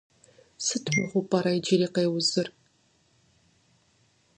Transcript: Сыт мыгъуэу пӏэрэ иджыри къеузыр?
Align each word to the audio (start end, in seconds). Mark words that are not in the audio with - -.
Сыт 0.65 0.85
мыгъуэу 0.95 1.27
пӏэрэ 1.29 1.51
иджыри 1.57 1.87
къеузыр? 1.93 2.47